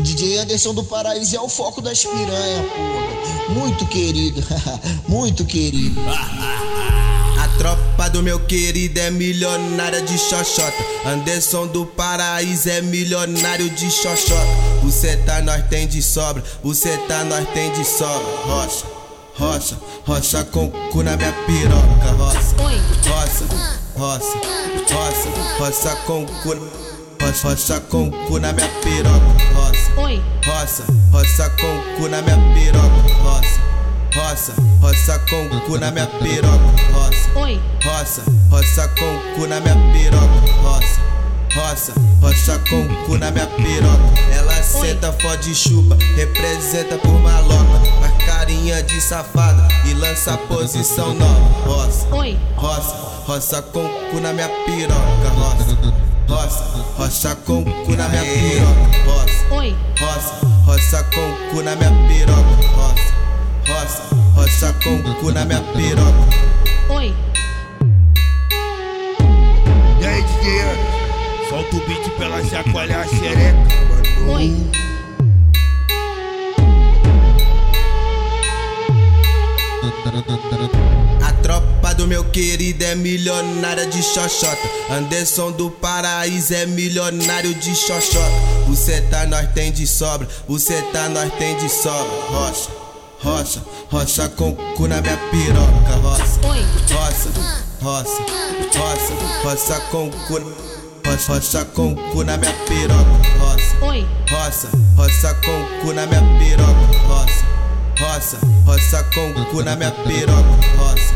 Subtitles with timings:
[0.00, 3.16] DJ Anderson do Paraíso é o foco das piranha, porra.
[3.48, 4.42] Muito querido,
[5.08, 6.00] muito querido.
[7.38, 10.76] A tropa do meu querido é milionária de xoxota.
[11.04, 14.46] Anderson do Paraíso é milionário de xoxota.
[14.82, 16.42] Você tá, nós tem de sobra.
[16.62, 18.26] Você tá, nós tem de sobra.
[18.46, 18.84] Rocha,
[19.34, 22.10] rocha, rocha com cu na minha piroca.
[22.18, 22.56] Roça,
[23.06, 23.44] roça,
[23.96, 24.38] roça,
[24.90, 26.95] roça, roça com cu.
[27.26, 29.18] Roça, roça com cu na minha piroca.
[29.52, 29.90] Roça,
[30.46, 32.88] roça, roça com cu na minha piroca.
[33.20, 33.60] Roça,
[34.14, 36.64] roça, roça com cu na minha piroca.
[36.92, 37.40] Roça,
[37.84, 40.52] roça, roça com cu na minha piroca.
[40.62, 41.00] Roça,
[41.52, 41.92] roça,
[42.22, 44.20] roça com cu na minha piroca.
[44.32, 47.80] Ela senta, fode chupa, representa por maloca.
[48.04, 51.40] A carinha de safada e lança posição nova.
[51.66, 52.06] Roça,
[52.54, 52.94] roça,
[53.26, 55.28] roça com cu na minha piroca.
[55.34, 56.64] Roça roça,
[56.96, 59.44] roça com cu na minha piroca, roça,
[60.00, 62.42] roça, roça com cu na minha piroca,
[62.76, 63.12] roça,
[63.68, 64.02] roça,
[64.34, 66.36] roça com cu na minha piroca.
[66.90, 67.14] Oi.
[70.00, 73.56] E aí, DJ, solta o beat pra ela chacoalhar a xereca,
[73.88, 74.32] mano.
[74.32, 74.86] Oi.
[81.46, 84.68] Tropa do meu querido é milionária de xoxota.
[84.90, 88.32] Anderson do Paraíso é milionário de xoxota.
[88.66, 90.26] Você tá, nós tem de sobra.
[90.48, 92.10] Você tá, nós tem de sobra.
[92.30, 92.70] Rocha,
[93.20, 95.94] rocha, rocha com cu na minha piroca.
[96.02, 96.40] Roça,
[96.92, 97.30] roça,
[97.80, 98.22] roça,
[98.76, 100.40] roça, roça com cu.
[101.06, 103.04] Roça, roça com cu na minha piroca.
[103.38, 103.76] Roça,
[104.32, 106.98] roça, roça com cu na minha piroca.
[107.06, 107.55] Roça
[107.98, 111.14] roça, roça com cu na minha piroca, roça,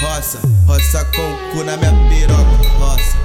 [0.00, 3.16] roça, roça com cu na minha piroca, roça,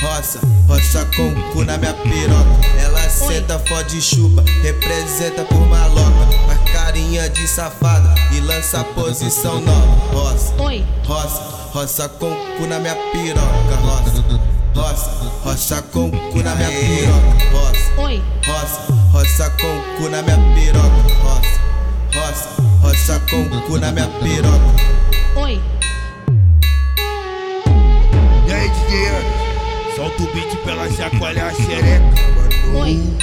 [0.00, 2.68] roça, roça com cu na minha piroca.
[2.82, 9.86] Ela senta, fode chupa, representa por maloca, a carinha de safada e lança posição nova,
[10.12, 10.54] roça,
[11.06, 11.42] roça,
[11.72, 14.48] roça com cu na minha piroca, roça.
[14.74, 15.10] Roça,
[15.42, 20.37] roça com cu na minha piroca, roça, roça, roça com cu na minha
[23.08, 24.58] cabeça com o cu na minha piroca.
[25.36, 25.60] Oi.
[28.46, 32.02] E aí, DJ Solta o beat pra ela chacoalhar a xereca,
[32.36, 32.78] mano.
[32.80, 33.18] Oi.